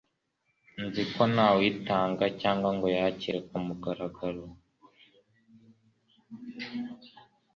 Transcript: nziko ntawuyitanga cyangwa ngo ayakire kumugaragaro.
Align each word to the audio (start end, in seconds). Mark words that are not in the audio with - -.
nziko 0.85 1.21
ntawuyitanga 1.33 2.25
cyangwa 2.41 2.69
ngo 2.75 2.85
ayakire 2.91 3.39
kumugaragaro. 3.47 4.43